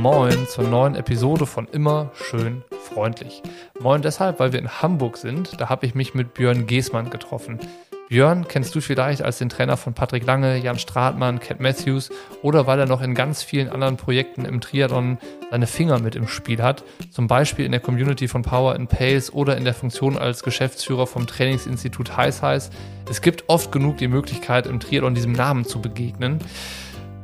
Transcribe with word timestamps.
Moin 0.00 0.48
zur 0.48 0.64
neuen 0.64 0.94
Episode 0.94 1.44
von 1.44 1.68
Immer 1.68 2.10
schön 2.14 2.64
freundlich. 2.88 3.42
Moin 3.80 4.00
deshalb, 4.00 4.40
weil 4.40 4.50
wir 4.50 4.58
in 4.58 4.80
Hamburg 4.80 5.18
sind. 5.18 5.60
Da 5.60 5.68
habe 5.68 5.84
ich 5.84 5.94
mich 5.94 6.14
mit 6.14 6.32
Björn 6.32 6.66
Geßmann 6.66 7.10
getroffen. 7.10 7.58
Björn 8.08 8.48
kennst 8.48 8.74
du 8.74 8.80
vielleicht 8.80 9.20
als 9.20 9.36
den 9.36 9.50
Trainer 9.50 9.76
von 9.76 9.92
Patrick 9.92 10.24
Lange, 10.24 10.56
Jan 10.56 10.78
Stratmann, 10.78 11.38
Cat 11.38 11.60
Matthews 11.60 12.08
oder 12.40 12.66
weil 12.66 12.80
er 12.80 12.86
noch 12.86 13.02
in 13.02 13.14
ganz 13.14 13.42
vielen 13.42 13.68
anderen 13.68 13.98
Projekten 13.98 14.46
im 14.46 14.62
Triathlon 14.62 15.18
seine 15.50 15.66
Finger 15.66 15.98
mit 15.98 16.16
im 16.16 16.28
Spiel 16.28 16.62
hat. 16.62 16.82
Zum 17.10 17.26
Beispiel 17.26 17.66
in 17.66 17.72
der 17.72 17.82
Community 17.82 18.26
von 18.26 18.40
Power 18.40 18.76
and 18.76 18.88
Pace 18.88 19.30
oder 19.30 19.58
in 19.58 19.64
der 19.64 19.74
Funktion 19.74 20.16
als 20.16 20.42
Geschäftsführer 20.42 21.06
vom 21.06 21.26
Trainingsinstitut 21.26 22.16
Heiß 22.16 22.40
Heiß. 22.40 22.70
Es 23.10 23.20
gibt 23.20 23.50
oft 23.50 23.70
genug 23.70 23.98
die 23.98 24.08
Möglichkeit, 24.08 24.66
im 24.66 24.80
Triathlon 24.80 25.14
diesem 25.14 25.32
Namen 25.32 25.66
zu 25.66 25.82
begegnen. 25.82 26.38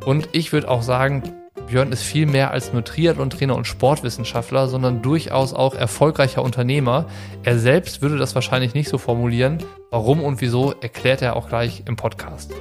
Und 0.04 0.28
ich 0.32 0.52
würde 0.52 0.70
auch 0.70 0.82
sagen, 0.82 1.22
Björn 1.66 1.90
ist 1.90 2.02
viel 2.02 2.26
mehr 2.26 2.52
als 2.52 2.72
nur 2.72 2.84
Triathlon-Trainer 2.84 3.56
und 3.56 3.66
Sportwissenschaftler, 3.66 4.68
sondern 4.68 5.02
durchaus 5.02 5.52
auch 5.52 5.74
erfolgreicher 5.74 6.42
Unternehmer. 6.42 7.06
Er 7.42 7.58
selbst 7.58 8.02
würde 8.02 8.18
das 8.18 8.34
wahrscheinlich 8.34 8.74
nicht 8.74 8.88
so 8.88 8.98
formulieren. 8.98 9.58
Warum 9.90 10.22
und 10.22 10.40
wieso 10.40 10.72
erklärt 10.80 11.22
er 11.22 11.34
auch 11.34 11.48
gleich 11.48 11.82
im 11.86 11.96
Podcast. 11.96 12.52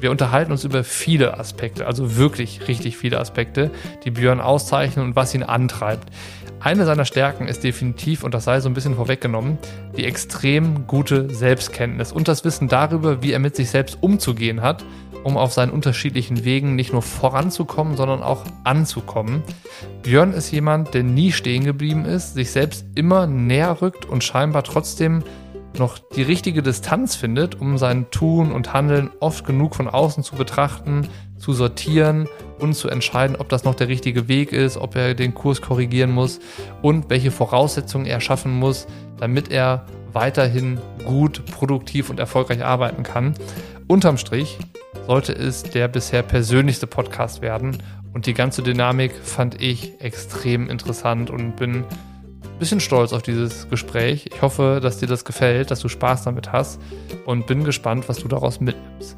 Wir 0.00 0.10
unterhalten 0.10 0.52
uns 0.52 0.64
über 0.64 0.84
viele 0.84 1.38
Aspekte, 1.38 1.86
also 1.86 2.16
wirklich 2.16 2.68
richtig 2.68 2.96
viele 2.96 3.18
Aspekte, 3.18 3.70
die 4.04 4.10
Björn 4.10 4.40
auszeichnen 4.40 5.04
und 5.04 5.16
was 5.16 5.34
ihn 5.34 5.42
antreibt. 5.42 6.10
Eine 6.60 6.86
seiner 6.86 7.04
Stärken 7.04 7.48
ist 7.48 7.64
definitiv, 7.64 8.24
und 8.24 8.34
das 8.34 8.44
sei 8.44 8.60
so 8.60 8.68
ein 8.68 8.74
bisschen 8.74 8.96
vorweggenommen, 8.96 9.58
die 9.96 10.04
extrem 10.04 10.86
gute 10.86 11.32
Selbstkenntnis 11.32 12.12
und 12.12 12.28
das 12.28 12.44
Wissen 12.44 12.68
darüber, 12.68 13.22
wie 13.22 13.32
er 13.32 13.38
mit 13.38 13.56
sich 13.56 13.70
selbst 13.70 13.98
umzugehen 14.00 14.62
hat 14.62 14.84
um 15.26 15.36
auf 15.36 15.52
seinen 15.52 15.72
unterschiedlichen 15.72 16.44
Wegen 16.44 16.76
nicht 16.76 16.92
nur 16.92 17.02
voranzukommen, 17.02 17.96
sondern 17.96 18.22
auch 18.22 18.44
anzukommen. 18.62 19.42
Björn 20.04 20.32
ist 20.32 20.52
jemand, 20.52 20.94
der 20.94 21.02
nie 21.02 21.32
stehen 21.32 21.64
geblieben 21.64 22.04
ist, 22.04 22.34
sich 22.34 22.52
selbst 22.52 22.86
immer 22.94 23.26
näher 23.26 23.82
rückt 23.82 24.04
und 24.04 24.22
scheinbar 24.22 24.62
trotzdem 24.62 25.24
noch 25.78 25.98
die 25.98 26.22
richtige 26.22 26.62
Distanz 26.62 27.16
findet, 27.16 27.60
um 27.60 27.78
sein 27.78 28.10
Tun 28.10 28.52
und 28.52 28.72
Handeln 28.72 29.10
oft 29.20 29.44
genug 29.44 29.74
von 29.74 29.88
außen 29.88 30.22
zu 30.22 30.36
betrachten, 30.36 31.08
zu 31.38 31.52
sortieren 31.52 32.28
und 32.58 32.74
zu 32.74 32.88
entscheiden, 32.88 33.36
ob 33.36 33.48
das 33.48 33.64
noch 33.64 33.74
der 33.74 33.88
richtige 33.88 34.28
Weg 34.28 34.52
ist, 34.52 34.76
ob 34.76 34.96
er 34.96 35.14
den 35.14 35.34
Kurs 35.34 35.60
korrigieren 35.60 36.10
muss 36.10 36.40
und 36.82 37.10
welche 37.10 37.30
Voraussetzungen 37.30 38.06
er 38.06 38.20
schaffen 38.20 38.58
muss, 38.58 38.86
damit 39.18 39.50
er 39.50 39.86
weiterhin 40.12 40.78
gut, 41.04 41.44
produktiv 41.46 42.10
und 42.10 42.18
erfolgreich 42.18 42.64
arbeiten 42.64 43.02
kann. 43.02 43.34
Unterm 43.86 44.16
Strich 44.16 44.58
sollte 45.06 45.32
es 45.32 45.62
der 45.62 45.88
bisher 45.88 46.22
persönlichste 46.22 46.86
Podcast 46.86 47.42
werden. 47.42 47.82
Und 48.12 48.26
die 48.26 48.34
ganze 48.34 48.62
Dynamik 48.62 49.14
fand 49.14 49.60
ich 49.60 50.00
extrem 50.00 50.70
interessant 50.70 51.28
und 51.28 51.56
bin 51.56 51.84
bisschen 52.58 52.80
stolz 52.80 53.12
auf 53.12 53.22
dieses 53.22 53.68
Gespräch. 53.68 54.26
Ich 54.32 54.42
hoffe, 54.42 54.80
dass 54.82 54.98
dir 54.98 55.06
das 55.06 55.24
gefällt, 55.24 55.70
dass 55.70 55.80
du 55.80 55.88
Spaß 55.88 56.24
damit 56.24 56.52
hast 56.52 56.80
und 57.24 57.46
bin 57.46 57.64
gespannt, 57.64 58.08
was 58.08 58.18
du 58.18 58.28
daraus 58.28 58.60
mitnimmst. 58.60 59.16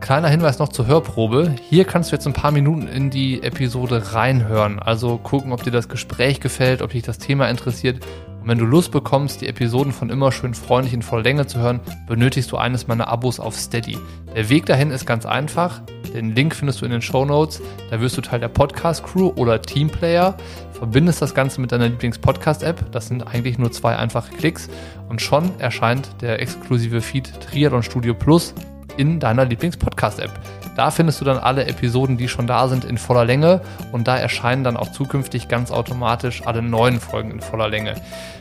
Kleiner 0.00 0.28
Hinweis 0.28 0.58
noch 0.58 0.70
zur 0.70 0.86
Hörprobe. 0.86 1.54
Hier 1.68 1.84
kannst 1.84 2.10
du 2.10 2.16
jetzt 2.16 2.26
ein 2.26 2.32
paar 2.32 2.52
Minuten 2.52 2.88
in 2.88 3.10
die 3.10 3.42
Episode 3.42 4.14
reinhören. 4.14 4.78
Also 4.78 5.18
gucken, 5.18 5.52
ob 5.52 5.62
dir 5.62 5.70
das 5.70 5.88
Gespräch 5.88 6.40
gefällt, 6.40 6.80
ob 6.82 6.90
dich 6.90 7.02
das 7.02 7.18
Thema 7.18 7.48
interessiert 7.48 8.04
und 8.40 8.48
wenn 8.48 8.58
du 8.58 8.64
Lust 8.64 8.90
bekommst, 8.90 9.42
die 9.42 9.48
Episoden 9.48 9.92
von 9.92 10.08
immer 10.08 10.32
schön 10.32 10.54
freundlich 10.54 10.94
in 10.94 11.02
voller 11.02 11.22
Länge 11.22 11.46
zu 11.46 11.58
hören, 11.58 11.80
benötigst 12.06 12.50
du 12.50 12.56
eines 12.56 12.86
meiner 12.86 13.08
Abos 13.08 13.38
auf 13.38 13.54
Steady. 13.54 13.98
Der 14.34 14.48
Weg 14.48 14.66
dahin 14.66 14.90
ist 14.90 15.06
ganz 15.06 15.26
einfach. 15.26 15.82
Den 16.14 16.34
Link 16.34 16.54
findest 16.54 16.80
du 16.80 16.86
in 16.86 16.90
den 16.90 17.02
Show 17.02 17.24
Notes. 17.24 17.60
Da 17.90 18.00
wirst 18.00 18.16
du 18.16 18.22
Teil 18.22 18.40
der 18.40 18.48
Podcast-Crew 18.48 19.32
oder 19.36 19.60
Teamplayer. 19.60 20.36
Verbindest 20.72 21.20
das 21.20 21.34
Ganze 21.34 21.60
mit 21.60 21.70
deiner 21.70 21.88
Lieblings-Podcast-App. 21.88 22.90
Das 22.92 23.08
sind 23.08 23.26
eigentlich 23.26 23.58
nur 23.58 23.70
zwei 23.72 23.96
einfache 23.96 24.32
Klicks. 24.32 24.70
Und 25.08 25.20
schon 25.20 25.50
erscheint 25.58 26.08
der 26.22 26.40
exklusive 26.40 27.02
Feed 27.02 27.30
Triathlon 27.40 27.82
Studio 27.82 28.14
Plus 28.14 28.54
in 28.96 29.20
deiner 29.20 29.44
Lieblings-Podcast-App. 29.44 30.30
Da 30.76 30.90
findest 30.90 31.20
du 31.20 31.24
dann 31.24 31.38
alle 31.38 31.66
Episoden, 31.66 32.16
die 32.16 32.28
schon 32.28 32.46
da 32.46 32.68
sind, 32.68 32.84
in 32.84 32.96
voller 32.96 33.24
Länge 33.24 33.60
und 33.92 34.08
da 34.08 34.16
erscheinen 34.16 34.64
dann 34.64 34.76
auch 34.76 34.92
zukünftig 34.92 35.48
ganz 35.48 35.70
automatisch 35.70 36.46
alle 36.46 36.62
neuen 36.62 37.00
Folgen 37.00 37.30
in 37.30 37.40
voller 37.40 37.68
Länge. 37.68 37.94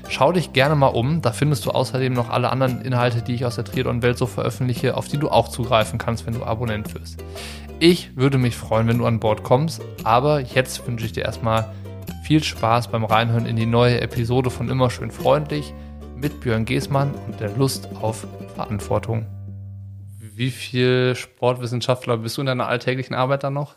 Schau 0.07 0.31
dich 0.31 0.53
gerne 0.53 0.75
mal 0.75 0.88
um, 0.88 1.21
da 1.21 1.31
findest 1.31 1.65
du 1.65 1.71
außerdem 1.71 2.13
noch 2.13 2.29
alle 2.29 2.49
anderen 2.49 2.81
Inhalte, 2.81 3.21
die 3.21 3.35
ich 3.35 3.45
aus 3.45 3.55
der 3.55 3.65
Triathlon-Welt 3.65 4.17
so 4.17 4.25
veröffentliche, 4.25 4.95
auf 4.95 5.07
die 5.07 5.17
du 5.17 5.29
auch 5.29 5.49
zugreifen 5.49 5.99
kannst, 5.99 6.25
wenn 6.25 6.33
du 6.33 6.43
Abonnent 6.43 6.93
wirst. 6.95 7.23
Ich 7.79 8.15
würde 8.15 8.38
mich 8.38 8.55
freuen, 8.55 8.88
wenn 8.88 8.97
du 8.97 9.05
an 9.05 9.19
Bord 9.19 9.43
kommst, 9.43 9.81
aber 10.03 10.41
jetzt 10.41 10.85
wünsche 10.88 11.05
ich 11.05 11.13
dir 11.13 11.25
erstmal 11.25 11.73
viel 12.23 12.43
Spaß 12.43 12.89
beim 12.89 13.05
Reinhören 13.05 13.45
in 13.45 13.55
die 13.55 13.65
neue 13.65 14.01
Episode 14.01 14.49
von 14.49 14.69
Immer 14.69 14.89
schön 14.89 15.11
freundlich 15.11 15.73
mit 16.15 16.41
Björn 16.41 16.65
Geßmann 16.65 17.13
und 17.27 17.39
der 17.39 17.55
Lust 17.55 17.89
auf 18.01 18.27
Verantwortung. 18.55 19.25
Wie 20.39 20.51
viel 20.51 21.16
Sportwissenschaftler 21.17 22.16
bist 22.16 22.38
du 22.38 22.41
in 22.41 22.47
deiner 22.47 22.67
alltäglichen 22.67 23.13
Arbeit 23.13 23.44
dann 23.44 23.53
noch? 23.53 23.75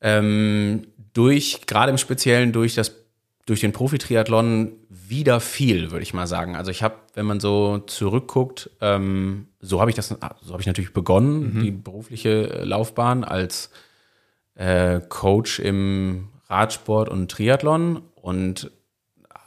Ähm, 0.00 0.86
durch, 1.12 1.66
gerade 1.66 1.90
im 1.90 1.98
Speziellen 1.98 2.52
durch 2.52 2.74
das, 2.74 2.96
durch 3.44 3.60
den 3.60 3.72
Profi-Triathlon 3.72 4.72
wieder 4.88 5.38
viel, 5.38 5.90
würde 5.90 6.02
ich 6.02 6.14
mal 6.14 6.26
sagen. 6.26 6.56
Also 6.56 6.70
ich 6.70 6.82
habe, 6.82 6.94
wenn 7.12 7.26
man 7.26 7.40
so 7.40 7.76
zurückguckt, 7.76 8.70
ähm, 8.80 9.48
so 9.60 9.82
habe 9.82 9.90
ich 9.90 9.94
das, 9.94 10.08
so 10.08 10.52
habe 10.52 10.62
ich 10.62 10.66
natürlich 10.66 10.94
begonnen, 10.94 11.56
mhm. 11.56 11.62
die 11.62 11.70
berufliche 11.72 12.62
Laufbahn 12.64 13.22
als 13.22 13.68
äh, 14.54 14.98
Coach 15.10 15.58
im 15.58 16.30
Radsport 16.48 17.10
und 17.10 17.30
Triathlon 17.30 18.00
und 18.14 18.70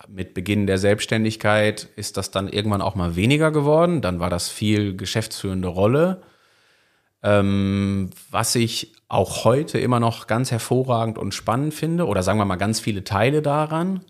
mit 0.08 0.36
Beginn 0.36 0.68
der 0.68 0.78
Selbstständigkeit 0.78 1.90
ist 1.96 2.18
das 2.18 2.30
dann 2.30 2.48
irgendwann 2.48 2.84
auch 2.84 2.94
mal 2.94 3.16
weniger 3.16 3.50
geworden. 3.50 4.02
Dann 4.02 4.20
war 4.20 4.30
das 4.30 4.48
viel 4.48 4.96
geschäftsführende 4.96 5.70
Rolle. 5.70 6.22
Ähm, 7.24 8.12
was 8.30 8.56
ich 8.56 8.94
auch 9.08 9.46
heute 9.46 9.80
immer 9.80 10.00
noch 10.00 10.28
ganz 10.28 10.52
hervorragend 10.52 11.18
und 11.18 11.34
spannend 11.34 11.74
finde, 11.74 12.06
oder 12.08 12.24
sagen 12.24 12.40
wir 12.40 12.46
mal 12.46 12.56
ganz 12.56 12.80
viele 12.80 13.04
Teile 13.04 13.42
daran. 13.42 14.02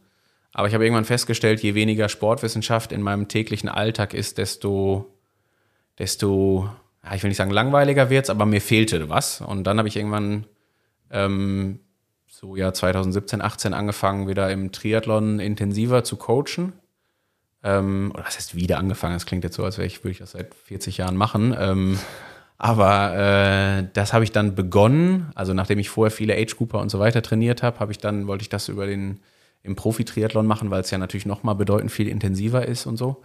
Aber 0.54 0.68
ich 0.68 0.74
habe 0.74 0.86
irgendwann 0.86 1.06
festgestellt, 1.06 1.62
je 1.62 1.76
weniger 1.76 2.08
Sportwissenschaft 2.08 2.92
in 2.92 3.02
meinem 3.02 3.28
täglichen 3.28 3.68
Alltag 3.68 4.14
ist, 4.14 4.38
desto, 4.38 5.14
desto, 6.00 6.70
ich 7.14 7.24
will 7.24 7.30
nicht 7.30 7.38
sagen 7.38 7.52
langweiliger 7.52 8.10
wird's, 8.10 8.30
aber 8.30 8.46
mir 8.46 8.62
fehlte 8.62 9.10
was. 9.10 9.42
Und 9.42 9.66
dann 9.66 9.78
habe 9.78 9.90
ich 9.90 9.98
irgendwann 9.98 10.46
ähm, 11.12 11.80
so 12.28 12.56
ja 12.56 12.74
2017, 12.74 13.42
18 13.42 13.74
angefangen, 13.74 14.28
wieder 14.28 14.50
im 14.52 14.72
Triathlon 14.72 15.40
intensiver 15.40 16.04
zu 16.04 16.16
coachen. 16.16 16.74
Ähm, 17.64 18.12
oder 18.14 18.26
was 18.26 18.36
heißt 18.38 18.56
wieder 18.56 18.78
angefangen? 18.78 19.14
Das 19.16 19.26
klingt 19.26 19.44
jetzt 19.44 19.56
so, 19.56 19.64
als 19.66 19.78
wäre 19.78 19.88
ich, 19.88 20.04
würde 20.04 20.12
ich 20.12 20.20
das 20.20 20.32
seit 20.32 20.54
40 20.54 20.98
Jahren 20.98 21.18
machen. 21.18 21.56
Ähm, 21.58 22.00
aber 22.58 23.16
äh, 23.82 23.88
das 23.94 24.14
habe 24.14 24.24
ich 24.24 24.32
dann 24.32 24.56
begonnen. 24.56 25.32
Also 25.36 25.54
nachdem 25.54 25.80
ich 25.80 25.90
vorher 25.90 26.12
viele 26.12 26.36
Age-Grouper 26.36 26.80
und 26.80 26.90
so 26.90 27.00
weiter 27.00 27.22
trainiert 27.22 27.64
habe, 27.64 27.80
habe 27.80 27.92
ich 27.92 27.98
dann 27.98 28.28
wollte 28.28 28.44
ich 28.44 28.50
das 28.50 28.70
über 28.70 28.86
den 28.86 29.20
im 29.64 29.76
Profi-Triathlon 29.76 30.46
machen, 30.46 30.70
weil 30.70 30.82
es 30.82 30.92
ja 30.92 30.98
natürlich 30.98 31.26
noch 31.26 31.44
mal 31.44 31.56
bedeutend 31.56 31.92
viel 31.92 32.08
intensiver 32.08 32.68
ist 32.68 32.86
und 32.86 32.98
so. 32.98 33.24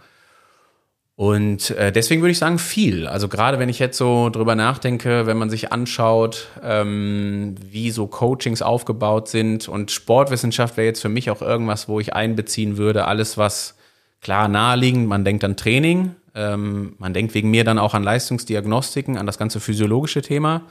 Und 1.15 1.69
äh, 1.71 1.91
deswegen 1.91 2.21
würde 2.21 2.31
ich 2.31 2.39
sagen 2.39 2.57
viel. 2.57 3.05
Also 3.05 3.27
gerade 3.27 3.59
wenn 3.59 3.69
ich 3.69 3.77
jetzt 3.77 3.97
so 3.97 4.29
drüber 4.31 4.55
nachdenke, 4.55 5.27
wenn 5.27 5.37
man 5.37 5.51
sich 5.51 5.71
anschaut, 5.71 6.47
ähm, 6.63 7.53
wie 7.61 7.91
so 7.91 8.07
Coachings 8.07 8.63
aufgebaut 8.63 9.27
sind 9.27 9.67
und 9.67 9.91
Sportwissenschaft 9.91 10.77
wäre 10.77 10.87
jetzt 10.87 11.01
für 11.01 11.09
mich 11.09 11.29
auch 11.29 11.43
irgendwas, 11.43 11.87
wo 11.87 11.99
ich 11.99 12.15
einbeziehen 12.15 12.77
würde. 12.77 13.05
Alles 13.05 13.37
was 13.37 13.77
klar 14.19 14.47
naheliegend, 14.47 15.07
man 15.07 15.23
denkt 15.23 15.43
an 15.43 15.57
Training, 15.57 16.15
ähm, 16.35 16.95
man 16.97 17.13
denkt 17.13 17.33
wegen 17.33 17.51
mir 17.51 17.63
dann 17.63 17.79
auch 17.79 17.93
an 17.93 18.03
Leistungsdiagnostiken, 18.03 19.17
an 19.17 19.25
das 19.25 19.37
ganze 19.37 19.59
physiologische 19.59 20.21
Thema. 20.21 20.63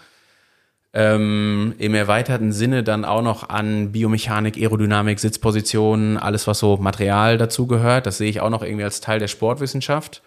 Ähm, 0.93 1.75
Im 1.79 1.95
erweiterten 1.95 2.53
Sinne 2.53 2.83
dann 2.83 3.05
auch 3.05 3.23
noch 3.23 3.49
an 3.49 3.93
Biomechanik, 3.93 4.57
Aerodynamik, 4.57 5.21
Sitzpositionen, 5.21 6.17
alles 6.17 6.47
was 6.47 6.59
so 6.59 6.79
Material 6.79 7.39
dazugehört. 7.39 8.07
Das 8.07 8.19
sehe 8.19 8.29
ich 8.29 8.41
auch 8.41 8.51
noch 8.51 8.63
irgendwie 8.63 8.85
als 8.85 9.01
Teil 9.01 9.21
der 9.21 9.29
Sportwissenschaft. 9.29 10.23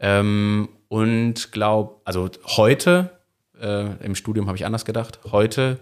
Ähm, 0.00 0.68
und 0.88 1.52
glaube, 1.52 1.96
also 2.04 2.30
heute, 2.44 3.10
äh, 3.60 3.86
im 4.02 4.14
Studium 4.14 4.46
habe 4.46 4.56
ich 4.56 4.64
anders 4.64 4.84
gedacht, 4.84 5.20
heute 5.30 5.78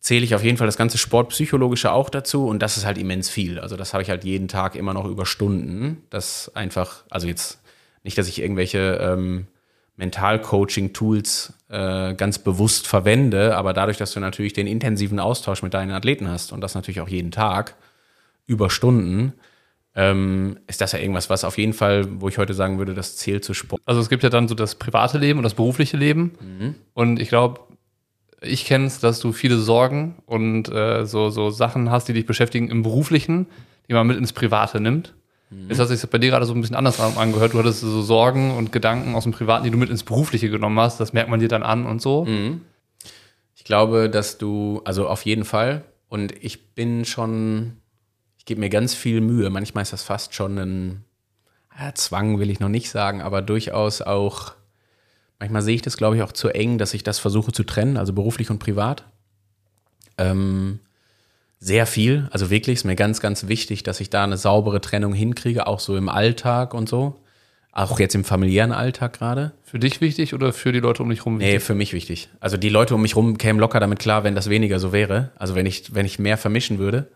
zähle 0.00 0.24
ich 0.24 0.34
auf 0.34 0.42
jeden 0.42 0.58
Fall 0.58 0.66
das 0.66 0.76
ganze 0.76 0.98
Sportpsychologische 0.98 1.92
auch 1.92 2.10
dazu 2.10 2.46
und 2.46 2.60
das 2.60 2.76
ist 2.76 2.84
halt 2.84 2.98
immens 2.98 3.30
viel. 3.30 3.58
Also 3.58 3.76
das 3.76 3.94
habe 3.94 4.02
ich 4.02 4.10
halt 4.10 4.24
jeden 4.24 4.48
Tag 4.48 4.74
immer 4.74 4.92
noch 4.92 5.06
über 5.06 5.24
Stunden. 5.24 6.02
Das 6.10 6.54
einfach, 6.54 7.04
also 7.10 7.26
jetzt 7.26 7.63
nicht, 8.04 8.16
dass 8.16 8.28
ich 8.28 8.40
irgendwelche 8.40 8.98
ähm, 9.02 9.48
Mental-Coaching-Tools 9.96 11.54
äh, 11.70 12.14
ganz 12.14 12.38
bewusst 12.38 12.86
verwende, 12.86 13.56
aber 13.56 13.72
dadurch, 13.72 13.96
dass 13.96 14.12
du 14.12 14.20
natürlich 14.20 14.52
den 14.52 14.66
intensiven 14.66 15.18
Austausch 15.18 15.62
mit 15.62 15.74
deinen 15.74 15.90
Athleten 15.90 16.28
hast 16.28 16.52
und 16.52 16.60
das 16.60 16.74
natürlich 16.74 17.00
auch 17.00 17.08
jeden 17.08 17.32
Tag 17.32 17.74
über 18.46 18.70
Stunden, 18.70 19.32
ähm, 19.96 20.58
ist 20.66 20.80
das 20.80 20.92
ja 20.92 20.98
irgendwas, 20.98 21.30
was 21.30 21.44
auf 21.44 21.56
jeden 21.56 21.72
Fall, 21.72 22.20
wo 22.20 22.28
ich 22.28 22.38
heute 22.38 22.52
sagen 22.54 22.78
würde, 22.78 22.94
das 22.94 23.16
zählt 23.16 23.44
zu 23.44 23.54
Sport. 23.54 23.80
Also 23.86 24.00
es 24.00 24.08
gibt 24.08 24.22
ja 24.22 24.28
dann 24.28 24.48
so 24.48 24.54
das 24.54 24.74
private 24.74 25.18
Leben 25.18 25.38
und 25.38 25.44
das 25.44 25.54
berufliche 25.54 25.96
Leben. 25.96 26.32
Mhm. 26.40 26.74
Und 26.94 27.20
ich 27.20 27.28
glaube, 27.28 27.60
Ich 28.46 28.66
kenne 28.66 28.86
es, 28.86 29.00
dass 29.00 29.20
du 29.20 29.32
viele 29.32 29.56
Sorgen 29.56 30.16
und 30.26 30.68
äh, 30.70 31.06
so, 31.06 31.30
so 31.30 31.50
Sachen 31.50 31.90
hast, 31.90 32.08
die 32.08 32.12
dich 32.12 32.26
beschäftigen 32.26 32.68
im 32.68 32.82
Beruflichen, 32.82 33.46
die 33.88 33.94
man 33.94 34.06
mit 34.06 34.18
ins 34.18 34.32
Private 34.32 34.80
nimmt. 34.80 35.14
Mhm. 35.54 35.68
Jetzt 35.68 35.78
hat 35.78 35.88
sich 35.88 36.02
bei 36.08 36.18
dir 36.18 36.30
gerade 36.30 36.46
so 36.46 36.54
ein 36.54 36.60
bisschen 36.60 36.76
anders 36.76 37.00
angehört. 37.00 37.54
Du 37.54 37.58
hattest 37.58 37.80
so 37.80 38.02
Sorgen 38.02 38.56
und 38.56 38.72
Gedanken 38.72 39.14
aus 39.14 39.24
dem 39.24 39.32
Privaten, 39.32 39.64
die 39.64 39.70
du 39.70 39.78
mit 39.78 39.90
ins 39.90 40.02
Berufliche 40.02 40.50
genommen 40.50 40.78
hast. 40.78 40.98
Das 40.98 41.12
merkt 41.12 41.30
man 41.30 41.40
dir 41.40 41.48
dann 41.48 41.62
an 41.62 41.86
und 41.86 42.02
so. 42.02 42.24
Mhm. 42.24 42.62
Ich 43.56 43.64
glaube, 43.64 44.10
dass 44.10 44.38
du, 44.38 44.82
also 44.84 45.08
auf 45.08 45.22
jeden 45.24 45.44
Fall. 45.44 45.84
Und 46.08 46.32
ich 46.44 46.74
bin 46.74 47.04
schon, 47.04 47.78
ich 48.38 48.44
gebe 48.44 48.60
mir 48.60 48.68
ganz 48.68 48.94
viel 48.94 49.20
Mühe. 49.20 49.48
Manchmal 49.50 49.82
ist 49.82 49.92
das 49.92 50.02
fast 50.02 50.34
schon 50.34 50.58
ein 50.58 51.04
ja, 51.78 51.94
Zwang, 51.94 52.38
will 52.38 52.50
ich 52.50 52.60
noch 52.60 52.68
nicht 52.68 52.90
sagen, 52.90 53.22
aber 53.22 53.42
durchaus 53.42 54.02
auch 54.02 54.54
Manchmal 55.44 55.60
sehe 55.62 55.74
ich 55.74 55.82
das, 55.82 55.96
glaube 55.96 56.16
ich, 56.16 56.22
auch 56.22 56.32
zu 56.32 56.48
eng, 56.48 56.78
dass 56.78 56.94
ich 56.94 57.02
das 57.02 57.18
versuche 57.18 57.52
zu 57.52 57.64
trennen, 57.64 57.96
also 57.96 58.12
beruflich 58.12 58.50
und 58.50 58.60
privat. 58.60 59.04
Ähm, 60.16 60.80
sehr 61.64 61.86
viel, 61.86 62.28
also 62.30 62.50
wirklich 62.50 62.74
ist 62.74 62.84
mir 62.84 62.94
ganz, 62.94 63.20
ganz 63.20 63.48
wichtig, 63.48 63.82
dass 63.84 63.98
ich 64.00 64.10
da 64.10 64.22
eine 64.22 64.36
saubere 64.36 64.82
Trennung 64.82 65.14
hinkriege, 65.14 65.66
auch 65.66 65.80
so 65.80 65.96
im 65.96 66.10
Alltag 66.10 66.74
und 66.74 66.90
so. 66.90 67.20
Auch 67.72 67.98
jetzt 67.98 68.14
im 68.14 68.22
familiären 68.22 68.70
Alltag 68.70 69.14
gerade. 69.14 69.52
Für 69.62 69.78
dich 69.78 70.02
wichtig 70.02 70.34
oder 70.34 70.52
für 70.52 70.72
die 70.72 70.78
Leute 70.78 71.02
um 71.02 71.08
dich 71.08 71.24
rum 71.24 71.40
wichtig? 71.40 71.54
Nee, 71.54 71.60
für 71.60 71.74
mich 71.74 71.94
wichtig. 71.94 72.28
Also 72.38 72.58
die 72.58 72.68
Leute 72.68 72.94
um 72.94 73.02
mich 73.02 73.16
rum 73.16 73.38
kämen 73.38 73.58
locker 73.58 73.80
damit 73.80 73.98
klar, 73.98 74.24
wenn 74.24 74.34
das 74.34 74.50
weniger 74.50 74.78
so 74.78 74.92
wäre. 74.92 75.32
Also 75.36 75.54
wenn 75.54 75.64
ich, 75.64 75.94
wenn 75.94 76.04
ich 76.04 76.18
mehr 76.18 76.36
vermischen 76.36 76.78
würde. 76.78 77.08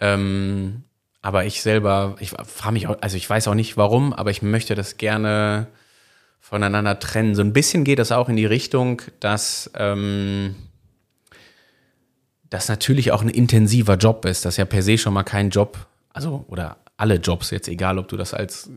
Ähm, 0.00 0.84
aber 1.22 1.46
ich 1.46 1.62
selber, 1.62 2.14
ich 2.20 2.30
frage 2.30 2.74
mich 2.74 2.86
auch, 2.88 2.98
also 3.00 3.16
ich 3.16 3.28
weiß 3.28 3.48
auch 3.48 3.54
nicht 3.54 3.78
warum, 3.78 4.12
aber 4.12 4.30
ich 4.30 4.42
möchte 4.42 4.74
das 4.74 4.98
gerne 4.98 5.66
voneinander 6.38 6.98
trennen. 6.98 7.34
So 7.34 7.42
ein 7.42 7.54
bisschen 7.54 7.84
geht 7.84 7.98
das 7.98 8.12
auch 8.12 8.28
in 8.28 8.36
die 8.36 8.46
Richtung, 8.46 9.00
dass 9.18 9.70
ähm, 9.74 10.54
das 12.50 12.68
natürlich 12.68 13.12
auch 13.12 13.22
ein 13.22 13.28
intensiver 13.28 13.96
Job 13.96 14.24
ist. 14.24 14.44
Das 14.44 14.56
ja 14.56 14.64
per 14.64 14.82
se 14.82 14.98
schon 14.98 15.14
mal 15.14 15.24
kein 15.24 15.50
Job, 15.50 15.86
also 16.12 16.44
oder 16.48 16.78
alle 16.96 17.16
Jobs 17.16 17.50
jetzt, 17.50 17.68
egal 17.68 17.98
ob 17.98 18.08
du 18.08 18.16
das 18.16 18.34
als 18.34 18.70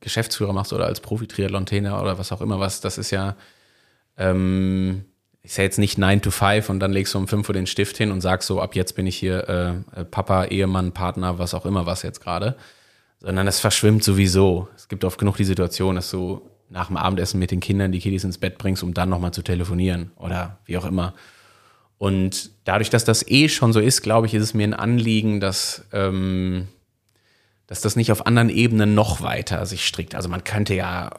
Geschäftsführer 0.00 0.52
machst 0.52 0.72
oder 0.72 0.86
als 0.86 1.00
Profi-Triathlon-Trainer 1.00 2.00
oder 2.00 2.18
was 2.18 2.30
auch 2.30 2.42
immer 2.42 2.60
was, 2.60 2.80
das 2.80 2.98
ist 2.98 3.10
ja, 3.10 3.36
ähm, 4.18 5.04
ist 5.42 5.56
ja 5.56 5.64
jetzt 5.64 5.78
nicht 5.78 5.96
9 5.96 6.20
to 6.20 6.30
5 6.30 6.68
und 6.68 6.80
dann 6.80 6.92
legst 6.92 7.14
du 7.14 7.18
um 7.18 7.26
5 7.26 7.48
Uhr 7.48 7.54
den 7.54 7.66
Stift 7.66 7.96
hin 7.96 8.10
und 8.10 8.20
sagst 8.20 8.46
so, 8.46 8.60
ab 8.60 8.74
jetzt 8.74 8.94
bin 8.94 9.06
ich 9.06 9.16
hier 9.16 9.48
äh, 9.48 10.00
äh, 10.00 10.04
Papa, 10.04 10.44
Ehemann, 10.44 10.92
Partner, 10.92 11.38
was 11.38 11.54
auch 11.54 11.64
immer 11.64 11.86
was 11.86 12.02
jetzt 12.02 12.20
gerade, 12.20 12.56
sondern 13.20 13.46
es 13.46 13.60
verschwimmt 13.60 14.04
sowieso. 14.04 14.68
Es 14.76 14.88
gibt 14.88 15.04
oft 15.04 15.18
genug 15.18 15.36
die 15.36 15.44
Situation, 15.44 15.96
dass 15.96 16.10
du 16.10 16.42
nach 16.68 16.88
dem 16.88 16.96
Abendessen 16.98 17.38
mit 17.38 17.50
den 17.50 17.60
Kindern 17.60 17.92
die 17.92 18.00
Kiddies 18.00 18.24
ins 18.24 18.38
Bett 18.38 18.58
bringst, 18.58 18.82
um 18.82 18.92
dann 18.92 19.08
nochmal 19.08 19.32
zu 19.32 19.42
telefonieren 19.42 20.10
oder 20.16 20.58
wie 20.66 20.76
auch 20.76 20.84
immer. 20.84 21.14
Und 21.98 22.50
dadurch, 22.64 22.90
dass 22.90 23.04
das 23.04 23.26
eh 23.28 23.48
schon 23.48 23.72
so 23.72 23.80
ist, 23.80 24.02
glaube 24.02 24.26
ich, 24.26 24.34
ist 24.34 24.42
es 24.42 24.54
mir 24.54 24.64
ein 24.64 24.74
Anliegen, 24.74 25.40
dass, 25.40 25.86
ähm, 25.92 26.68
dass 27.66 27.80
das 27.80 27.96
nicht 27.96 28.12
auf 28.12 28.26
anderen 28.26 28.50
Ebenen 28.50 28.94
noch 28.94 29.22
weiter 29.22 29.64
sich 29.66 29.86
strickt. 29.86 30.14
Also 30.14 30.28
man 30.28 30.44
könnte 30.44 30.74
ja 30.74 31.10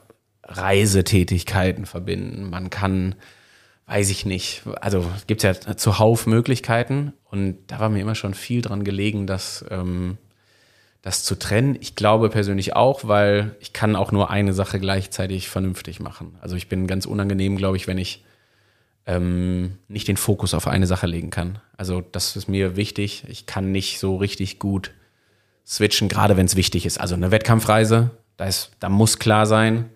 Reisetätigkeiten 0.43 1.85
verbinden, 1.85 2.49
man 2.49 2.69
kann, 2.69 3.15
weiß 3.87 4.09
ich 4.09 4.25
nicht, 4.25 4.61
also 4.79 5.09
gibt 5.27 5.43
es 5.43 5.61
ja 5.65 5.77
zuhauf 5.77 6.27
Möglichkeiten 6.27 7.13
und 7.23 7.57
da 7.67 7.79
war 7.79 7.89
mir 7.89 8.01
immer 8.01 8.15
schon 8.15 8.35
viel 8.35 8.61
dran 8.61 8.83
gelegen, 8.83 9.25
dass 9.25 9.65
ähm, 9.71 10.17
das 11.01 11.23
zu 11.23 11.37
trennen. 11.37 11.77
Ich 11.81 11.95
glaube 11.95 12.29
persönlich 12.29 12.75
auch, 12.75 13.07
weil 13.07 13.55
ich 13.59 13.73
kann 13.73 13.95
auch 13.95 14.11
nur 14.11 14.29
eine 14.29 14.53
Sache 14.53 14.79
gleichzeitig 14.79 15.49
vernünftig 15.49 15.99
machen. 15.99 16.35
Also 16.41 16.55
ich 16.55 16.67
bin 16.67 16.87
ganz 16.87 17.05
unangenehm, 17.05 17.57
glaube 17.57 17.77
ich, 17.77 17.87
wenn 17.87 17.97
ich 17.97 18.23
ähm, 19.07 19.77
nicht 19.87 20.07
den 20.07 20.17
Fokus 20.17 20.53
auf 20.53 20.67
eine 20.67 20.87
Sache 20.87 21.07
legen 21.07 21.29
kann. 21.29 21.59
Also 21.77 22.01
das 22.01 22.35
ist 22.35 22.47
mir 22.47 22.75
wichtig. 22.75 23.23
Ich 23.27 23.45
kann 23.45 23.71
nicht 23.71 23.99
so 23.99 24.15
richtig 24.15 24.59
gut 24.59 24.91
switchen, 25.65 26.09
gerade 26.09 26.37
wenn 26.37 26.45
es 26.45 26.55
wichtig 26.55 26.85
ist. 26.85 26.99
Also 26.99 27.15
eine 27.15 27.31
Wettkampfreise, 27.31 28.11
da, 28.37 28.45
ist, 28.45 28.71
da 28.79 28.89
muss 28.89 29.19
klar 29.19 29.45
sein, 29.45 29.89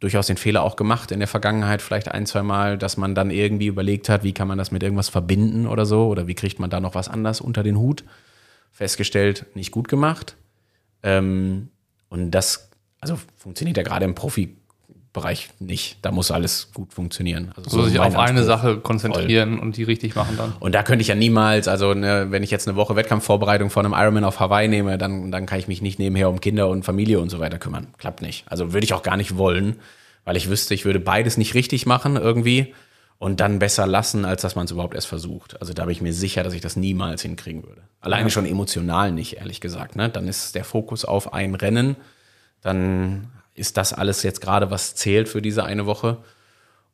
durchaus 0.00 0.28
den 0.28 0.36
Fehler 0.36 0.62
auch 0.62 0.76
gemacht 0.76 1.12
in 1.12 1.18
der 1.18 1.28
Vergangenheit, 1.28 1.82
vielleicht 1.82 2.08
ein, 2.08 2.26
zwei 2.26 2.42
Mal, 2.42 2.78
dass 2.78 2.96
man 2.96 3.14
dann 3.14 3.30
irgendwie 3.30 3.66
überlegt 3.66 4.08
hat, 4.08 4.24
wie 4.24 4.32
kann 4.32 4.48
man 4.48 4.58
das 4.58 4.70
mit 4.70 4.82
irgendwas 4.82 5.10
verbinden 5.10 5.66
oder 5.66 5.84
so, 5.84 6.06
oder 6.08 6.26
wie 6.26 6.34
kriegt 6.34 6.58
man 6.58 6.70
da 6.70 6.80
noch 6.80 6.94
was 6.94 7.08
anders 7.08 7.40
unter 7.40 7.62
den 7.62 7.76
Hut. 7.76 8.04
Festgestellt, 8.72 9.46
nicht 9.54 9.72
gut 9.72 9.88
gemacht. 9.88 10.36
Ähm, 11.02 11.68
und 12.08 12.30
das, 12.30 12.70
also 13.00 13.18
funktioniert 13.36 13.76
ja 13.76 13.82
gerade 13.82 14.06
im 14.06 14.14
Profibereich 15.12 15.50
nicht. 15.58 15.98
Da 16.02 16.12
muss 16.12 16.30
alles 16.30 16.70
gut 16.72 16.92
funktionieren. 16.92 17.52
Also 17.56 17.70
so 17.70 17.82
sich 17.84 17.98
auf 17.98 18.06
Anspruch. 18.06 18.22
eine 18.22 18.44
Sache 18.44 18.78
konzentrieren 18.78 19.56
Voll. 19.56 19.66
und 19.66 19.76
die 19.76 19.82
richtig 19.82 20.14
machen 20.14 20.36
dann. 20.36 20.52
Und 20.60 20.74
da 20.74 20.82
könnte 20.82 21.02
ich 21.02 21.08
ja 21.08 21.14
niemals, 21.14 21.68
also 21.68 21.94
ne, 21.94 22.28
wenn 22.30 22.42
ich 22.42 22.50
jetzt 22.50 22.68
eine 22.68 22.76
Woche 22.76 22.96
Wettkampfvorbereitung 22.96 23.70
von 23.70 23.84
einem 23.84 23.94
Ironman 23.94 24.24
auf 24.24 24.40
Hawaii 24.40 24.68
nehme, 24.68 24.98
dann, 24.98 25.30
dann 25.30 25.46
kann 25.46 25.58
ich 25.58 25.68
mich 25.68 25.82
nicht 25.82 25.98
nebenher 25.98 26.28
um 26.28 26.40
Kinder 26.40 26.68
und 26.68 26.84
Familie 26.84 27.20
und 27.20 27.30
so 27.30 27.40
weiter 27.40 27.58
kümmern. 27.58 27.88
Klappt 27.98 28.22
nicht. 28.22 28.44
Also 28.48 28.72
würde 28.72 28.84
ich 28.84 28.94
auch 28.94 29.02
gar 29.02 29.16
nicht 29.16 29.36
wollen, 29.36 29.76
weil 30.24 30.36
ich 30.36 30.48
wüsste, 30.48 30.74
ich 30.74 30.84
würde 30.84 31.00
beides 31.00 31.36
nicht 31.36 31.54
richtig 31.54 31.86
machen 31.86 32.16
irgendwie 32.16 32.74
und 33.18 33.40
dann 33.40 33.58
besser 33.58 33.86
lassen, 33.86 34.24
als 34.24 34.42
dass 34.42 34.54
man 34.54 34.66
es 34.66 34.70
überhaupt 34.70 34.94
erst 34.94 35.08
versucht. 35.08 35.60
Also 35.60 35.72
da 35.72 35.84
bin 35.84 35.92
ich 35.92 36.00
mir 36.00 36.12
sicher, 36.12 36.44
dass 36.44 36.54
ich 36.54 36.60
das 36.60 36.76
niemals 36.76 37.22
hinkriegen 37.22 37.64
würde. 37.64 37.82
Alleine 38.00 38.24
ja. 38.24 38.30
schon 38.30 38.46
emotional 38.46 39.10
nicht, 39.12 39.38
ehrlich 39.38 39.60
gesagt. 39.60 39.96
Ne? 39.96 40.08
Dann 40.08 40.28
ist 40.28 40.54
der 40.54 40.64
Fokus 40.64 41.04
auf 41.04 41.34
ein 41.34 41.54
Rennen, 41.54 41.96
dann 42.62 43.28
ist 43.54 43.76
das 43.76 43.92
alles 43.92 44.22
jetzt 44.22 44.40
gerade, 44.40 44.70
was 44.70 44.94
zählt 44.94 45.28
für 45.28 45.42
diese 45.42 45.64
eine 45.64 45.86
Woche. 45.86 46.18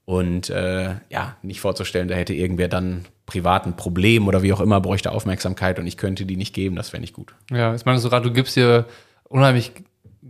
Und 0.05 0.51
äh, 0.51 0.95
ja, 1.11 1.37
nicht 1.43 1.61
vorzustellen, 1.61 2.07
da 2.09 2.15
hätte 2.15 2.33
irgendwer 2.33 2.69
dann 2.69 3.07
privat 3.27 3.67
ein 3.67 3.77
Problem 3.77 4.29
oder 4.29 4.43
wie 4.43 4.53
auch 4.53 4.61
immer, 4.61 4.81
bräuchte 4.81 5.11
Aufmerksamkeit 5.11 5.81
und 5.81 5.87
ich 5.87 5.97
könnte 5.97 6.25
die 6.27 6.37
nicht 6.37 6.55
geben, 6.55 6.77
das 6.77 6.93
wäre 6.93 7.01
nicht 7.01 7.13
gut. 7.13 7.35
Ja, 7.51 7.75
ich 7.75 7.85
meine 7.85 7.99
sogar, 7.99 8.21
du 8.21 8.33
gibst 8.33 8.55
dir 8.55 8.87
unheimlich 9.25 9.73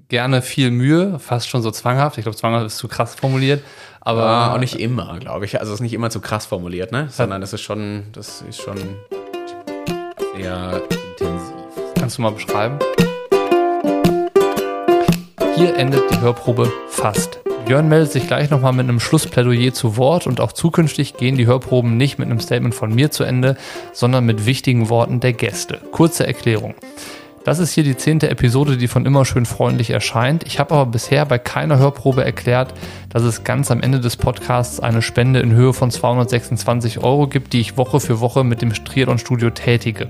gerne 0.08 0.40
viel 0.40 0.70
Mühe, 0.70 1.18
fast 1.18 1.48
schon 1.48 1.62
so 1.62 1.70
zwanghaft. 1.70 2.16
Ich 2.18 2.24
glaube, 2.24 2.36
zwanghaft 2.36 2.66
ist 2.66 2.78
zu 2.78 2.88
krass 2.88 3.14
formuliert. 3.14 3.62
Aber 4.00 4.22
ja, 4.22 4.54
auch 4.54 4.58
nicht 4.58 4.78
immer, 4.78 5.18
glaube 5.18 5.44
ich. 5.44 5.58
Also 5.60 5.72
es 5.72 5.80
ist 5.80 5.82
nicht 5.82 5.92
immer 5.92 6.10
zu 6.10 6.20
krass 6.20 6.46
formuliert, 6.46 6.92
ne? 6.92 7.08
Sondern 7.10 7.40
das 7.40 7.52
ist 7.52 7.62
schon, 7.62 8.04
das 8.12 8.42
ist 8.42 8.62
schon 8.62 8.78
sehr 10.36 10.82
intensiv. 10.90 11.54
Kannst 11.98 12.18
du 12.18 12.22
mal 12.22 12.30
beschreiben? 12.30 12.78
Hier 15.56 15.74
endet 15.78 16.10
die 16.10 16.20
Hörprobe 16.20 16.70
fast. 16.86 17.40
Björn 17.64 17.88
meldet 17.88 18.12
sich 18.12 18.26
gleich 18.26 18.50
nochmal 18.50 18.74
mit 18.74 18.86
einem 18.86 19.00
Schlussplädoyer 19.00 19.72
zu 19.72 19.96
Wort 19.96 20.26
und 20.26 20.38
auch 20.38 20.52
zukünftig 20.52 21.16
gehen 21.16 21.38
die 21.38 21.46
Hörproben 21.46 21.96
nicht 21.96 22.18
mit 22.18 22.28
einem 22.28 22.40
Statement 22.40 22.74
von 22.74 22.94
mir 22.94 23.10
zu 23.10 23.24
Ende, 23.24 23.56
sondern 23.94 24.26
mit 24.26 24.44
wichtigen 24.44 24.90
Worten 24.90 25.20
der 25.20 25.32
Gäste. 25.32 25.78
Kurze 25.92 26.26
Erklärung. 26.26 26.74
Das 27.44 27.58
ist 27.58 27.72
hier 27.72 27.84
die 27.84 27.96
zehnte 27.96 28.28
Episode, 28.28 28.76
die 28.76 28.86
von 28.86 29.06
immer 29.06 29.24
schön 29.24 29.46
freundlich 29.46 29.88
erscheint. 29.88 30.44
Ich 30.44 30.58
habe 30.58 30.74
aber 30.74 30.90
bisher 30.90 31.24
bei 31.24 31.38
keiner 31.38 31.78
Hörprobe 31.78 32.22
erklärt, 32.22 32.74
dass 33.08 33.22
es 33.22 33.42
ganz 33.42 33.70
am 33.70 33.80
Ende 33.80 34.00
des 34.00 34.18
Podcasts 34.18 34.78
eine 34.78 35.00
Spende 35.00 35.40
in 35.40 35.52
Höhe 35.52 35.72
von 35.72 35.90
226 35.90 36.98
Euro 37.02 37.28
gibt, 37.28 37.54
die 37.54 37.60
ich 37.60 37.78
Woche 37.78 38.00
für 38.00 38.20
Woche 38.20 38.44
mit 38.44 38.60
dem 38.60 38.74
Triathlon 38.74 39.18
Studio 39.18 39.48
tätige. 39.48 40.08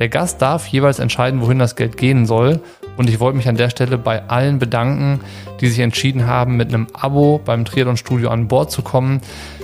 Der 0.00 0.08
Gast 0.08 0.42
darf 0.42 0.66
jeweils 0.66 0.98
entscheiden, 0.98 1.40
wohin 1.40 1.60
das 1.60 1.76
Geld 1.76 1.96
gehen 1.96 2.26
soll. 2.26 2.60
Und 2.96 3.08
ich 3.08 3.20
wollte 3.20 3.36
mich 3.36 3.48
an 3.48 3.56
der 3.56 3.70
Stelle 3.70 3.98
bei 3.98 4.28
allen 4.28 4.58
bedanken, 4.58 5.20
die 5.60 5.68
sich 5.68 5.78
entschieden 5.78 6.26
haben, 6.26 6.56
mit 6.56 6.68
einem 6.68 6.86
Abo 6.92 7.40
beim 7.44 7.64
Triathlon 7.64 7.96
Studio 7.96 8.30
an 8.30 8.48
Bord 8.48 8.70
zu 8.70 8.82
kommen. 8.82 9.20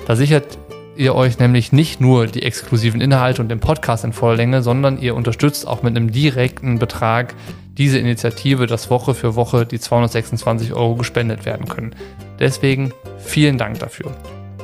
Da 0.07 0.17
sichert 0.17 0.59
ihr 0.97 1.15
euch 1.15 1.39
nämlich 1.39 1.73
nicht 1.73 2.01
nur 2.01 2.27
die 2.27 2.43
exklusiven 2.43 3.01
Inhalte 3.01 3.41
und 3.41 3.49
den 3.49 3.61
Podcast 3.61 4.05
in 4.05 4.13
voller 4.13 4.37
Länge, 4.37 4.63
sondern 4.63 4.99
ihr 4.99 5.15
unterstützt 5.15 5.67
auch 5.67 5.83
mit 5.83 5.97
einem 5.97 6.11
direkten 6.11 6.79
Betrag 6.79 7.35
diese 7.77 7.99
Initiative, 7.99 8.67
dass 8.67 8.91
Woche 8.91 9.15
für 9.15 9.37
Woche 9.37 9.65
die 9.65 9.79
226 9.79 10.73
Euro 10.73 10.97
gespendet 10.97 11.47
werden 11.47 11.69
können. 11.69 11.95
Deswegen 12.41 12.93
vielen 13.19 13.59
Dank 13.59 13.79
dafür. 13.79 14.13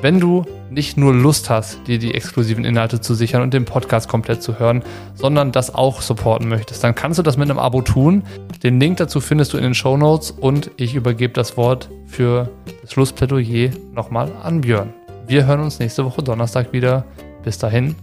Wenn 0.05 0.21
du 0.21 0.45
nicht 0.69 0.99
nur 0.99 1.15
Lust 1.15 1.49
hast, 1.49 1.79
dir 1.87 1.99
die 1.99 2.13
exklusiven 2.13 2.67
Inhalte 2.67 3.01
zu 3.01 3.15
sichern 3.15 3.41
und 3.41 3.55
den 3.55 3.65
Podcast 3.65 4.07
komplett 4.07 4.43
zu 4.43 4.59
hören, 4.59 4.83
sondern 5.15 5.51
das 5.51 5.75
auch 5.75 6.03
supporten 6.03 6.47
möchtest, 6.47 6.85
dann 6.85 6.95
kannst 6.95 7.19
du 7.19 7.23
das 7.23 7.39
mit 7.39 7.49
einem 7.49 7.59
Abo 7.59 7.81
tun. 7.81 8.23
Den 8.63 8.79
Link 8.79 8.99
dazu 8.99 9.23
findest 9.23 9.55
du 9.55 9.57
in 9.57 9.63
den 9.63 9.73
Show 9.73 9.97
Notes 9.97 10.31
und 10.31 10.71
ich 10.77 10.95
übergebe 10.95 11.33
das 11.33 11.57
Wort 11.57 11.89
für 12.05 12.51
das 12.83 12.93
Schlussplädoyer 12.93 13.71
nochmal 13.95 14.31
an 14.43 14.61
Björn. 14.61 14.93
Wir 15.27 15.47
hören 15.47 15.61
uns 15.61 15.79
nächste 15.79 16.05
Woche 16.05 16.23
Donnerstag 16.23 16.75
wieder. 16.75 17.07
Bis 17.43 17.57
dahin, 17.57 17.95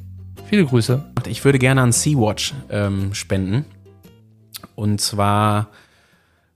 viele 0.47 0.65
Grüße. 0.65 1.03
Ich 1.27 1.45
würde 1.45 1.59
gerne 1.59 1.83
an 1.83 1.91
Sea-Watch 1.91 2.55
ähm, 2.71 3.13
spenden. 3.13 3.63
Und 4.73 5.01
zwar, 5.01 5.67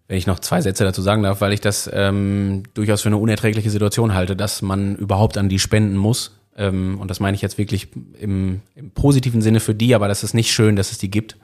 wenn 0.07 0.17
ich 0.17 0.27
noch 0.27 0.39
zwei 0.39 0.61
Sätze 0.61 0.83
dazu 0.83 1.01
sagen 1.01 1.23
darf, 1.23 1.41
weil 1.41 1.53
ich 1.53 1.61
das 1.61 1.89
ähm, 1.91 2.63
durchaus 2.73 3.01
für 3.01 3.09
eine 3.09 3.17
unerträgliche 3.17 3.69
Situation 3.69 4.13
halte, 4.13 4.35
dass 4.35 4.61
man 4.61 4.95
überhaupt 4.95 5.37
an 5.37 5.49
die 5.49 5.59
spenden 5.59 5.97
muss. 5.97 6.37
Ähm, 6.57 6.99
und 6.99 7.09
das 7.09 7.19
meine 7.19 7.35
ich 7.35 7.41
jetzt 7.41 7.57
wirklich 7.57 7.89
im, 8.19 8.61
im, 8.75 8.91
positiven 8.91 9.41
Sinne 9.41 9.59
für 9.59 9.73
die, 9.73 9.95
aber 9.95 10.07
das 10.07 10.23
ist 10.23 10.33
nicht 10.33 10.51
schön, 10.51 10.75
dass 10.75 10.91
es 10.91 10.99
die 10.99 11.09
gibt. 11.09 11.37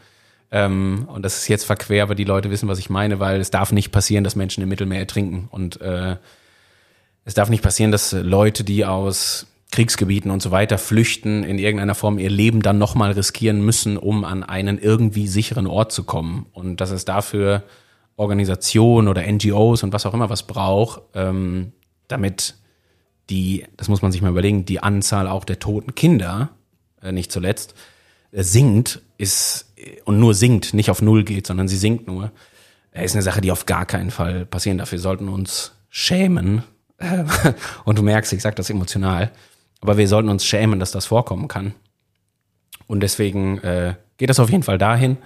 Ähm, 0.52 1.08
und 1.08 1.24
das 1.24 1.38
ist 1.38 1.48
jetzt 1.48 1.66
verquer, 1.66 2.04
aber 2.04 2.14
die 2.14 2.24
Leute 2.24 2.52
wissen, 2.52 2.70
was 2.70 2.78
ich 2.78 2.90
meine, 2.90 3.20
weil 3.20 3.40
es 3.40 3.52
darf 3.52 3.72
nicht 3.72 3.92
passieren, 3.92 4.24
dass 4.24 4.36
Menschen 4.36 4.62
im 4.62 4.70
Mittelmeer 4.70 5.00
ertrinken. 5.00 5.48
Und 5.50 5.82
äh, 5.82 6.18
es 7.26 7.34
darf 7.34 7.50
nicht 7.50 7.64
passieren, 7.64 7.92
dass 7.92 8.12
Leute, 8.12 8.64
die 8.64 8.86
aus 8.86 9.48
Kriegsgebieten 9.72 10.30
und 10.30 10.42
so 10.42 10.52
weiter 10.52 10.78
flüchten, 10.78 11.44
in 11.44 11.58
irgendeiner 11.58 11.96
Form 11.96 12.20
ihr 12.20 12.30
Leben 12.30 12.62
dann 12.62 12.78
nochmal 12.78 13.14
riskieren 13.14 13.64
müssen, 13.66 13.98
um 13.98 14.24
an 14.26 14.44
einen 14.44 14.78
irgendwie 14.78 15.28
sicheren 15.28 15.66
Ort 15.66 15.94
zu 15.94 16.04
kommen. 16.04 16.46
Und 16.52 16.82
dass 16.82 16.92
es 16.92 17.06
dafür 17.06 17.64
Organisationen 18.16 19.08
oder 19.08 19.24
NGOs 19.26 19.84
und 19.84 19.94
was 19.94 20.06
auch 20.06 20.14
immer 20.14 20.30
was 20.30 20.44
braucht, 20.44 21.02
ähm, 21.14 21.74
damit 22.08 22.56
die, 23.30 23.66
das 23.78 23.88
muss 23.88 24.02
man 24.02 24.12
sich 24.12 24.22
mal 24.22 24.30
überlegen, 24.30 24.66
die 24.66 24.82
Anzahl 24.82 25.28
auch 25.28 25.46
der 25.46 25.60
toten 25.60 25.96
Kinder, 25.96 26.50
äh, 27.02 27.12
nicht 27.12 27.32
zuletzt, 27.32 27.74
äh, 28.32 28.44
sinkt, 28.44 29.02
ist 29.18 29.74
und 30.06 30.20
nur 30.20 30.34
sinkt, 30.34 30.74
nicht 30.74 30.90
auf 30.90 31.02
Null 31.02 31.24
geht, 31.24 31.48
sondern 31.48 31.68
sie 31.68 31.78
sinkt 31.78 32.08
nur, 32.08 32.32
äh, 32.92 33.06
ist 33.06 33.16
eine 33.16 33.24
Sache, 33.24 33.42
die 33.42 33.52
auf 33.52 33.66
gar 33.66 33.86
keinen 33.86 34.12
Fall 34.12 34.46
passieren 34.46 34.78
darf. 34.78 34.92
Wir 34.92 35.00
sollten 35.00 35.30
uns 35.30 35.74
schämen. 35.90 36.64
und 37.86 37.98
du 37.98 38.04
merkst, 38.04 38.32
ich 38.32 38.44
sag 38.44 38.56
das 38.58 38.70
emotional, 38.70 39.32
aber 39.80 39.98
wir 39.98 40.08
sollten 40.08 40.30
uns 40.30 40.46
schämen, 40.46 40.80
dass 40.80 40.92
das 40.92 41.08
vorkommen 41.08 41.48
kann. 41.48 41.74
Und 42.86 43.00
deswegen 43.00 43.58
äh, 43.60 43.96
geht 44.18 44.30
das 44.30 44.40
auf 44.40 44.52
jeden 44.52 44.62
Fall 44.62 44.78
dahin. 44.78 45.18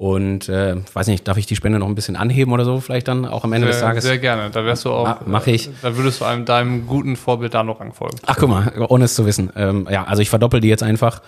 Und 0.00 0.48
äh, 0.48 0.76
weiß 0.94 1.08
nicht, 1.08 1.28
darf 1.28 1.36
ich 1.36 1.44
die 1.44 1.56
Spende 1.56 1.78
noch 1.78 1.86
ein 1.86 1.94
bisschen 1.94 2.16
anheben 2.16 2.54
oder 2.54 2.64
so, 2.64 2.80
vielleicht 2.80 3.06
dann 3.06 3.26
auch 3.26 3.44
am 3.44 3.52
Ende 3.52 3.66
sehr, 3.66 3.72
des 3.72 3.82
Tages? 3.82 4.04
Sehr 4.04 4.16
gerne. 4.16 4.48
Da 4.48 4.64
wärst 4.64 4.86
du 4.86 4.92
auch. 4.92 5.04
Ma 5.04 5.20
mach 5.26 5.46
ich. 5.46 5.68
Da 5.82 5.94
würdest 5.94 6.22
du 6.22 6.24
einem 6.24 6.46
deinem 6.46 6.86
guten 6.86 7.16
Vorbild 7.16 7.52
da 7.52 7.62
noch 7.62 7.80
folgen. 7.92 8.16
Ach, 8.24 8.38
guck 8.38 8.48
mal, 8.48 8.72
ohne 8.88 9.04
es 9.04 9.14
zu 9.14 9.26
wissen. 9.26 9.52
Ähm, 9.56 9.86
ja, 9.90 10.04
also 10.04 10.22
ich 10.22 10.30
verdoppel 10.30 10.62
die 10.62 10.68
jetzt 10.68 10.82
einfach 10.82 11.20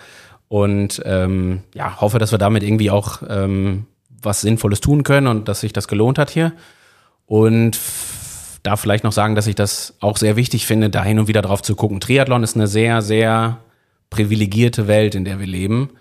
und 0.47 1.03
ähm, 1.05 1.61
ja, 1.75 2.01
hoffe, 2.01 2.17
dass 2.17 2.31
wir 2.31 2.39
damit 2.39 2.63
irgendwie 2.63 2.89
auch 2.89 3.21
ähm, 3.29 3.85
was 4.09 4.41
Sinnvolles 4.41 4.81
tun 4.81 5.03
können 5.03 5.27
und 5.27 5.47
dass 5.47 5.59
sich 5.59 5.71
das 5.71 5.87
gelohnt 5.87 6.17
hat 6.17 6.31
hier. 6.31 6.53
Und 7.27 7.79
darf 8.63 8.79
vielleicht 8.79 9.03
noch 9.03 9.11
sagen, 9.11 9.35
dass 9.35 9.45
ich 9.45 9.53
das 9.53 9.97
auch 9.99 10.17
sehr 10.17 10.35
wichtig 10.35 10.65
finde, 10.65 10.89
da 10.89 11.03
hin 11.03 11.19
und 11.19 11.27
wieder 11.27 11.43
drauf 11.43 11.61
zu 11.61 11.75
gucken. 11.75 11.99
Triathlon 11.99 12.41
ist 12.41 12.55
eine 12.55 12.65
sehr, 12.65 13.03
sehr 13.03 13.59
privilegierte 14.09 14.87
Welt, 14.87 15.13
in 15.13 15.25
der 15.25 15.39
wir 15.39 15.45
leben. 15.45 15.91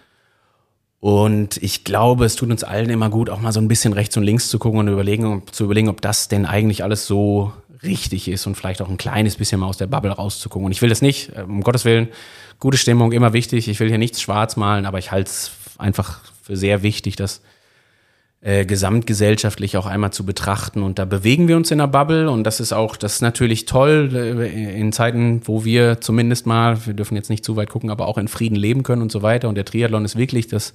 Und 1.02 1.56
ich 1.56 1.82
glaube, 1.82 2.25
es 2.25 2.37
tut 2.37 2.52
uns 2.52 2.62
allen 2.62 2.88
immer 2.88 3.11
gut, 3.11 3.28
auch 3.28 3.40
mal 3.40 3.50
so 3.50 3.59
ein 3.59 3.66
bisschen 3.66 3.92
rechts 3.92 4.16
und 4.16 4.23
links 4.23 4.49
zu 4.49 4.61
gucken 4.61 4.78
und 4.78 4.87
überlegen, 4.87 5.42
zu 5.50 5.64
überlegen, 5.64 5.88
ob 5.88 6.00
das 6.00 6.28
denn 6.28 6.47
eigentlich 6.47 6.85
alles 6.85 7.09
so 7.09 7.52
richtig 7.82 8.28
ist 8.28 8.47
und 8.47 8.54
vielleicht 8.54 8.80
auch 8.80 8.88
ein 8.88 8.99
kleines 8.99 9.35
bisschen 9.35 9.59
mal 9.59 9.66
aus 9.66 9.76
der 9.76 9.88
Bubble 9.88 10.12
rauszugucken. 10.12 10.66
Und 10.66 10.71
ich 10.71 10.80
will 10.80 10.90
das 10.90 11.02
nicht, 11.02 11.32
äh, 11.37 11.42
um 11.42 11.62
Gottes 11.62 11.85
Willen, 11.85 12.06
gute 12.61 12.78
Stimmung, 12.78 13.11
immer 13.11 13.32
wichtig. 13.32 13.66
Ich 13.66 13.80
will 13.80 13.88
hier 13.88 13.99
nichts 13.99 14.23
schwarz 14.23 14.54
malen, 14.54 14.87
aber 14.87 15.00
ich 15.00 15.11
halte 15.11 15.28
es 15.28 15.50
einfach 15.76 16.21
für 16.40 16.56
sehr 16.56 16.85
wichtig, 16.85 17.16
dass 17.16 17.40
äh, 18.40 18.64
gesamtgesellschaftlich 18.64 19.76
auch 19.76 19.87
einmal 19.87 20.12
zu 20.12 20.25
betrachten. 20.25 20.85
Und 20.85 21.00
da 21.00 21.04
bewegen 21.04 21.49
wir 21.49 21.56
uns 21.56 21.73
in 21.73 21.78
der 21.78 21.88
Bubble 21.88 22.30
und 22.30 22.44
das 22.44 22.61
ist 22.61 22.73
auch, 22.73 22.94
das 22.94 23.14
ist 23.14 23.23
natürlich 23.23 23.66
toll 23.66 24.09
äh, 24.14 24.78
in 24.78 24.92
Zeiten, 24.92 25.40
wo 25.47 25.64
wir 25.64 26.00
zumindest 26.00 26.47
mal, 26.47 26.87
wir 26.87 26.94
dürfen 26.94 27.16
jetzt 27.16 27.28
nicht 27.28 27.44
zu 27.44 27.56
weit 27.56 27.71
gucken, 27.71 27.90
aber 27.90 28.06
auch 28.06 28.18
in 28.18 28.28
Frieden 28.28 28.54
leben 28.54 28.85
können 28.85 29.02
und 29.02 29.11
so 29.11 29.23
weiter. 29.23 29.49
Und 29.49 29.56
der 29.56 29.64
Triathlon 29.64 30.04
ist 30.04 30.14
wirklich 30.14 30.47
das 30.47 30.75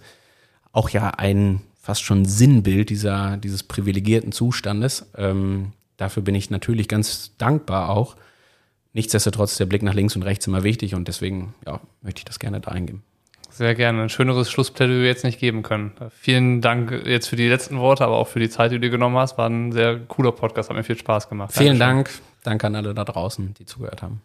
auch 0.77 0.89
ja 0.89 1.09
ein 1.09 1.61
fast 1.81 2.03
schon 2.03 2.25
Sinnbild 2.25 2.89
dieser, 2.89 3.37
dieses 3.37 3.63
privilegierten 3.63 4.31
Zustandes. 4.31 5.09
Ähm, 5.17 5.73
dafür 5.97 6.21
bin 6.21 6.35
ich 6.35 6.49
natürlich 6.49 6.87
ganz 6.87 7.35
dankbar 7.37 7.89
auch. 7.89 8.15
Nichtsdestotrotz 8.93 9.53
ist 9.53 9.59
der 9.59 9.65
Blick 9.65 9.83
nach 9.83 9.93
links 9.93 10.15
und 10.15 10.23
rechts 10.23 10.45
immer 10.47 10.63
wichtig 10.63 10.95
und 10.95 11.07
deswegen 11.07 11.55
ja, 11.65 11.79
möchte 12.01 12.19
ich 12.19 12.25
das 12.25 12.39
gerne 12.39 12.59
da 12.59 12.71
eingeben. 12.71 13.03
Sehr 13.49 13.73
gerne. 13.73 14.03
Ein 14.03 14.09
schöneres 14.09 14.51
Schlussplädoyer 14.51 15.05
jetzt 15.05 15.23
nicht 15.23 15.39
geben 15.39 15.63
können. 15.63 15.93
Vielen 16.11 16.61
Dank 16.61 16.91
jetzt 17.05 17.27
für 17.27 17.35
die 17.35 17.47
letzten 17.47 17.79
Worte, 17.79 18.03
aber 18.05 18.17
auch 18.17 18.27
für 18.27 18.39
die 18.39 18.49
Zeit, 18.49 18.71
die 18.71 18.75
du 18.75 18.81
dir 18.81 18.89
genommen 18.91 19.17
hast. 19.17 19.37
War 19.39 19.49
ein 19.49 19.71
sehr 19.71 19.97
cooler 19.97 20.31
Podcast, 20.31 20.69
hat 20.69 20.77
mir 20.77 20.83
viel 20.83 20.97
Spaß 20.97 21.27
gemacht. 21.27 21.53
Vielen 21.53 21.79
Dankeschön. 21.79 22.21
Dank. 22.21 22.43
Danke 22.43 22.67
an 22.67 22.75
alle 22.75 22.93
da 22.93 23.03
draußen, 23.03 23.55
die 23.55 23.65
zugehört 23.65 24.03
haben. 24.03 24.21